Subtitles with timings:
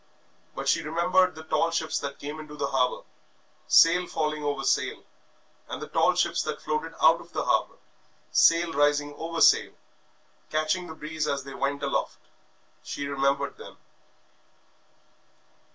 [0.55, 3.03] But she remembered the tall ships that came into the harbour,
[3.67, 5.03] sail falling over sail,
[5.69, 7.77] and the tall ships that floated out of the harbour,
[8.31, 9.73] sail rising over sail,
[10.49, 12.17] catching the breeze as they went aloft
[12.81, 13.77] she remembered them.